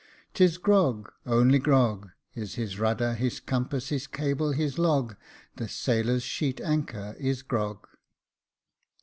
[0.33, 2.09] 'Tis grog, only grog.
[2.33, 5.15] Is his rudder, his compass, his cable, his log,
[5.57, 7.87] The sailor's sheet anchor is grog."